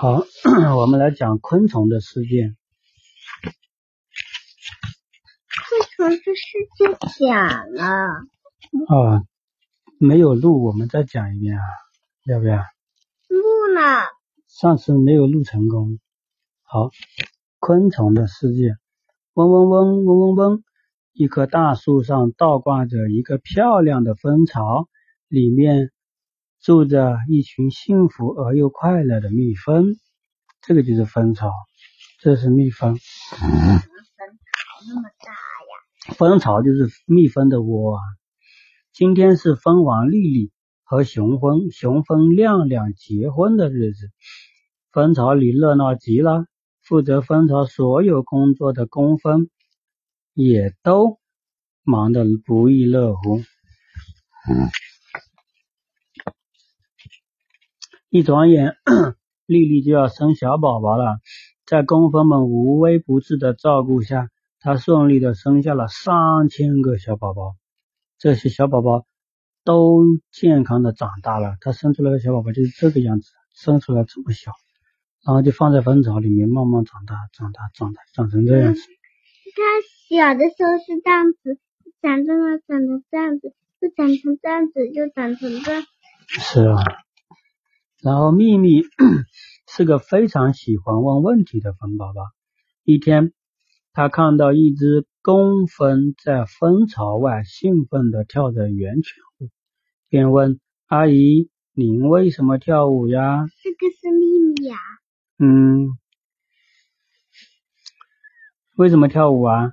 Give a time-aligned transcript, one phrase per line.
[0.00, 0.24] 好，
[0.80, 2.54] 我们来讲昆虫的世界。
[5.68, 6.40] 昆虫的世
[6.78, 6.86] 界
[7.28, 7.84] 讲了，
[8.88, 9.22] 啊，
[9.98, 11.62] 没有录，我们再讲一遍啊，
[12.24, 12.56] 要不要？
[13.28, 14.06] 录了？
[14.48, 15.98] 上次没有录成功。
[16.62, 16.88] 好，
[17.58, 18.76] 昆虫的世界，
[19.34, 20.62] 嗡嗡嗡嗡嗡嗡，
[21.12, 24.88] 一棵大树上倒挂着一个漂亮的蜂巢，
[25.28, 25.90] 里面
[26.62, 29.96] 住着一群幸福而又快乐的蜜蜂。
[30.62, 31.50] 这个就是蜂巢，
[32.20, 32.94] 这是蜜蜂。
[32.94, 33.86] 蜂巢
[34.88, 36.14] 那么大呀？
[36.14, 38.02] 蜂巢就是蜜蜂的窝啊。
[38.92, 40.50] 今天是蜂王丽丽
[40.84, 44.10] 和雄蜂雄蜂亮亮结婚的日子，
[44.92, 46.44] 蜂巢里热闹极了。
[46.82, 49.48] 负责蜂巢所有工作的工蜂
[50.34, 51.20] 也都
[51.84, 53.40] 忙得不亦乐乎。
[58.10, 58.74] 一转眼，
[59.46, 61.20] 丽丽就要生小宝宝了。
[61.64, 67.54] 在工蜂们无微不至的照顾下，她顺利的生下了上千个小宝宝。
[68.18, 69.06] 这些小宝宝
[69.64, 71.54] 都健康的长大了。
[71.60, 74.50] 她生出来的小宝宝就是这个样子，生出来这么小。
[75.24, 78.80] 然后就放在蜂巢里面慢慢长大，长大，长大，长成这样子。
[79.54, 79.62] 它
[80.08, 81.60] 小的时候是这样子，
[82.02, 85.80] 长大了长成这样子，就长成这样子，就长成这。
[86.26, 86.82] 是啊。
[88.02, 88.82] 然后秘密
[89.68, 92.22] 是个非常喜欢问问题的蜂宝宝。
[92.82, 93.32] 一天，
[93.92, 99.50] 他看到一只工蜂在蜂巢外兴奋地跳着圆圈舞，
[100.08, 104.78] 便问：“阿姨，您为什么跳舞呀？”这个是秘密呀。
[105.38, 105.90] 嗯，
[108.76, 109.72] 为什么跳舞啊？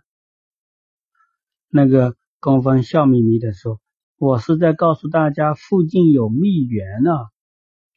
[1.70, 3.80] 那个工蜂笑眯眯地说
[4.20, 7.11] ：“我是在告诉大家，附近有蜜源呢。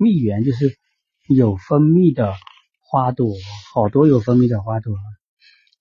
[0.00, 0.74] 蜜源就是
[1.28, 2.32] 有蜂蜜的
[2.80, 3.34] 花朵，
[3.74, 4.96] 好多有蜂蜜的花朵。”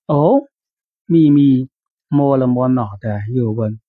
[0.05, 0.41] 哦，
[1.05, 1.69] 秘密
[2.09, 3.79] 摸了摸脑袋，又问：“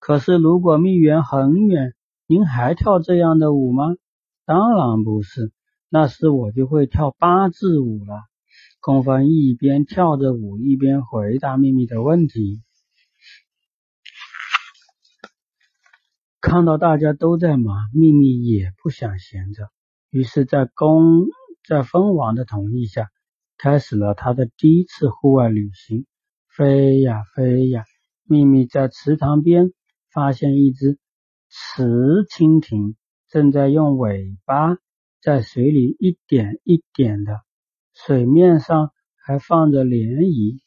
[0.00, 1.94] 可是如果蜜源很远，
[2.26, 3.94] 您还跳这样的舞吗？”
[4.44, 5.52] 当然不是。
[5.88, 8.24] 那时我就会跳八字舞了。
[8.80, 12.62] 工蜂一边跳着舞，一边回答秘密的问题。
[16.40, 19.68] 看到大家都在忙，秘密也不想闲着，
[20.10, 21.26] 于是，在公
[21.66, 23.10] 在蜂王的同意下，
[23.58, 26.06] 开始了他的第一次户外旅行。
[26.48, 27.84] 飞呀飞呀，
[28.24, 29.72] 秘密在池塘边
[30.10, 30.98] 发现一只
[31.48, 32.96] 雌蜻蜓，
[33.28, 34.78] 正在用尾巴。
[35.20, 37.40] 在水里一点一点的，
[37.92, 40.60] 水面上还放着涟漪。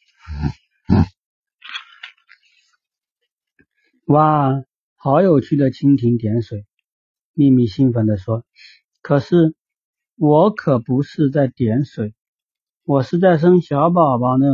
[4.06, 4.62] 哇，
[4.96, 6.66] 好有趣的蜻蜓点水！
[7.34, 8.44] 秘密兴奋地说
[9.02, 9.56] ：“可是
[10.16, 12.14] 我可不是在点水，
[12.86, 14.46] 我是在生小宝宝呢。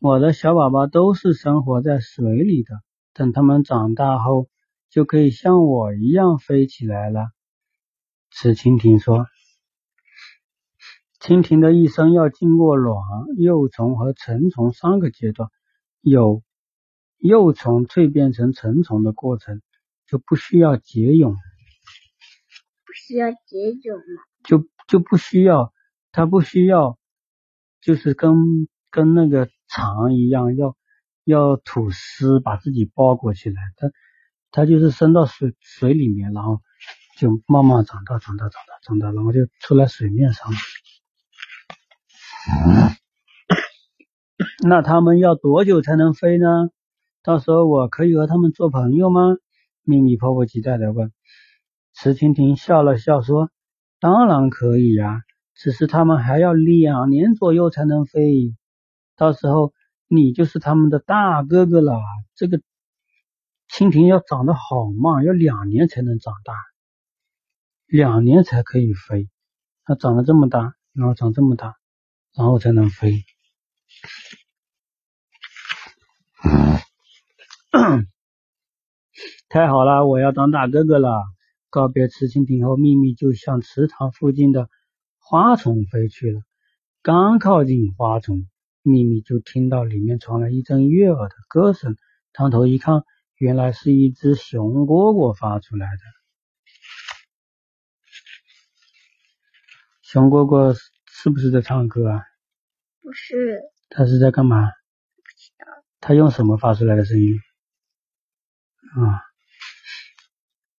[0.00, 2.80] 我的小宝宝都是生活在水里的，
[3.14, 4.48] 等他们长大后，
[4.90, 7.30] 就可以像我一样飞起来了。”
[8.30, 9.26] 雌蜻蜓说
[11.20, 12.98] ：“蜻蜓的一生要经过卵、
[13.38, 15.48] 幼虫和成虫三个阶段，
[16.00, 16.42] 有
[17.18, 19.62] 幼虫蜕变成成虫的过程，
[20.06, 21.36] 就不需要结蛹。
[23.06, 24.02] 需要解酒吗？
[24.44, 25.72] 就就不需要，
[26.12, 26.98] 它不需要，
[27.80, 28.34] 就是跟
[28.90, 30.76] 跟那个蚕一样，要
[31.24, 33.56] 要吐丝把自己包裹起来。
[33.76, 33.90] 它
[34.50, 36.60] 它就是伸到水水里面，然后。”
[37.18, 40.52] 就慢慢长大，长大，长大，长大，然后就出来水面上。
[44.68, 46.68] 那他们要多久才能飞呢？
[47.22, 49.38] 到时候我可以和他们做朋友吗？
[49.82, 51.10] 咪咪迫不及待的问。
[51.98, 53.50] 池蜻蜓笑了笑说
[54.00, 55.22] ：“当然可以呀，
[55.54, 58.54] 只是他们还要两年左右才能飞。
[59.16, 59.72] 到时候
[60.06, 61.98] 你就是他们的大哥哥了。
[62.34, 62.60] 这个
[63.70, 66.52] 蜻蜓要长得好慢，要两年才能长大。”
[67.86, 69.30] 两年才可以飞，
[69.84, 71.76] 它长得这么大，然后长这么大，
[72.36, 73.24] 然后才能飞。
[79.48, 81.24] 太好了，我要当大哥哥了！
[81.70, 84.68] 告别雌蜻蜓后，秘密就向池塘附近的
[85.18, 86.40] 花丛飞去了。
[87.02, 88.46] 刚靠近花丛，
[88.82, 91.96] 秘密就听到里面传来一阵悦耳的歌声。
[92.32, 93.02] 探头一看，
[93.36, 96.02] 原来是一只熊蝈蝈发出来的。
[100.02, 100.76] 熊蝈蝈
[101.06, 102.22] 是不是在唱歌啊？
[103.02, 103.60] 不是。
[103.88, 104.66] 它是在干嘛？
[104.66, 105.66] 不知道。
[106.00, 107.38] 它用什么发出来的声音？
[108.94, 109.22] 啊，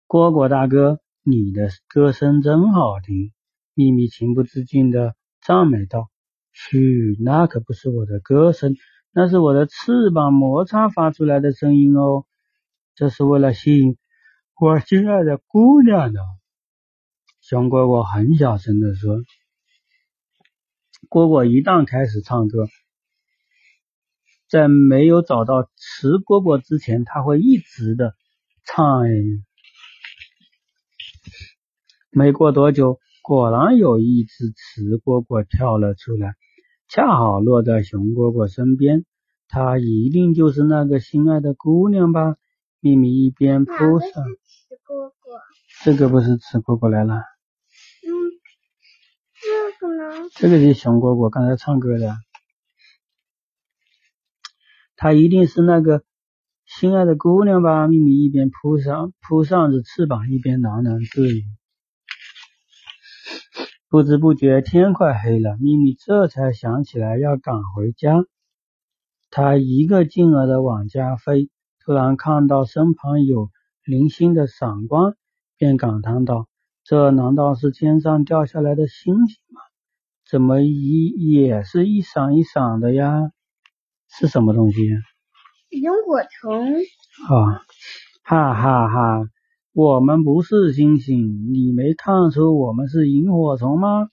[0.08, 3.34] 蝈蝈大哥，你的歌声真好听。
[3.74, 6.10] 秘密情不自禁的赞美道
[6.56, 8.78] ：“嘘，那可不是我的歌声，
[9.12, 12.24] 那是我的翅膀摩擦发出来的声音哦。
[12.96, 13.98] 这是为了吸引
[14.62, 16.22] 我心爱的姑娘的。”
[17.44, 19.18] 熊蝈蝈很小声的说
[21.12, 22.70] ：“蝈蝈一旦开始唱歌。”
[24.48, 28.16] 在没有找到雌蝈蝈之前，它会一直的
[28.64, 29.04] 唱。
[32.18, 36.34] 没过多久，果然有一只雌蝈蝈跳了出来，
[36.88, 39.06] 恰好落在雄蝈蝈身边。
[39.48, 42.36] 它一定就是那个心爱的姑娘吧？
[42.80, 44.10] 咪咪一边扑上，
[45.84, 47.14] 这个不是雌蝈蝈来了。
[47.14, 48.10] 嗯，
[49.40, 50.30] 这个呢？
[50.34, 52.16] 这个是雄蝈蝈刚才唱歌的。
[54.96, 56.02] 它一定是那个
[56.66, 57.86] 心爱的姑娘吧？
[57.86, 61.44] 秘密一边扑上扑上着翅膀，一边喃喃自语。
[63.90, 68.26] 不知不觉天快黑了，咪咪这才想起来要赶回家。
[69.30, 71.50] 他一个劲儿的往家飞，
[71.80, 73.50] 突然看到身旁有
[73.86, 75.16] 零星的闪光，
[75.58, 76.48] 便感叹道
[76.84, 79.62] ：“这难道是天上掉下来的星星吗？
[80.30, 83.32] 怎么一也是一闪一闪的呀？”
[84.12, 84.82] 是什么东西？
[85.70, 86.74] 萤火虫。
[87.30, 87.64] 啊，
[88.24, 89.30] 哈哈哈！
[89.78, 94.08] 我们不是星星，你没看出我们是萤火虫吗？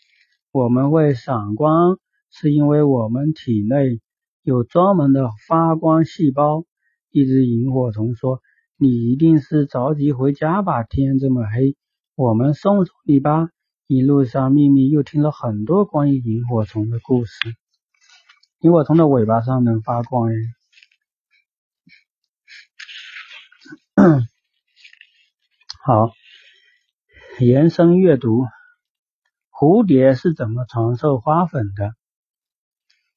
[0.52, 1.98] 我们会闪光，
[2.30, 3.98] 是因为我们体内
[4.42, 6.66] 有专门的发光细胞。
[7.10, 8.42] 一只萤火虫说
[8.76, 10.82] ：“你一定是着急回家吧？
[10.82, 11.76] 天这么黑，
[12.14, 13.48] 我们送送你吧。”
[13.88, 17.32] 一路上，秘密又听了很多关于萤火虫的故事。
[18.60, 20.38] 萤火虫的尾巴上能发光耶。
[25.86, 26.12] 好，
[27.40, 28.46] 延伸阅读，
[29.50, 31.92] 蝴蝶是怎么传授花粉的？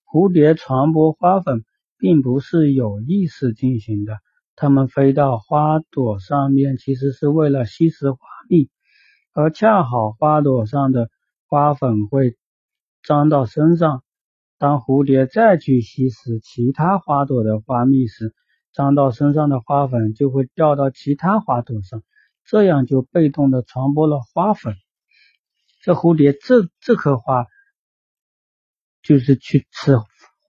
[0.03, 1.63] 蝴蝶传播花粉
[1.97, 4.17] 并不是有意识进行的，
[4.57, 8.17] 它们飞到花朵上面，其实是为了吸食花
[8.49, 8.69] 蜜，
[9.31, 11.09] 而恰好花朵上的
[11.47, 12.35] 花粉会
[13.01, 14.03] 沾到身上。
[14.57, 18.35] 当蝴蝶再去吸食其他花朵的花蜜时，
[18.73, 22.03] 沾到身上的花粉就会掉到其他花朵上，
[22.47, 24.75] 这样就被动的传播了花粉。
[25.81, 27.45] 这蝴蝶这这棵花
[29.03, 29.97] 就是去吃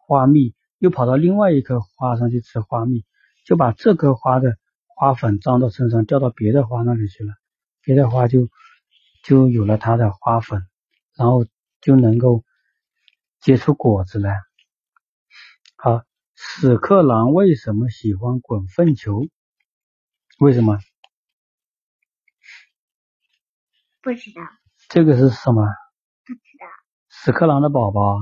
[0.06, 3.04] 花蜜，又跑到另外一棵花上去吃花蜜，
[3.44, 4.56] 就把这棵花的
[4.86, 7.34] 花粉装到身上，掉到别的花那里去了，
[7.82, 8.48] 别的花就
[9.22, 10.62] 就有了它的花粉，
[11.14, 11.44] 然后
[11.80, 12.44] 就能够。
[13.40, 14.36] 结出果子来。
[15.76, 16.02] 好，
[16.34, 19.28] 屎壳郎为什么喜欢滚粪球？
[20.40, 20.80] 为什么？
[24.08, 24.40] 不知道。
[24.88, 25.62] 这个是什么？
[26.24, 26.66] 不知道。
[27.10, 28.16] 屎壳郎的宝宝，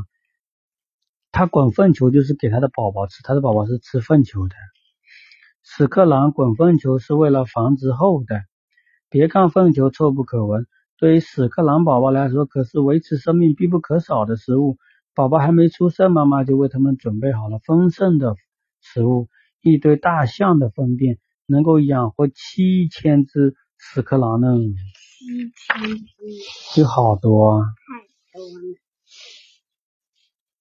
[1.30, 4.56] 他滚粪球就是给他的宝宝吃，他的宝宝是吃粪球的。
[5.62, 8.46] 屎壳郎滚粪球是为了繁殖后代。
[9.10, 10.66] 别看粪球臭不可闻，
[10.98, 14.78] 对于屎壳郎宝宝来说，可是维持生命必不可少的食物。
[15.14, 18.34] 宝宝还没出生，妈妈就为他们准备好了丰盛的
[18.80, 19.28] 食物。
[19.60, 24.48] 一堆大象的粪便能够养活七千只屎壳郎呢。
[26.76, 27.64] 有好多啊！
[28.32, 28.85] 太多了。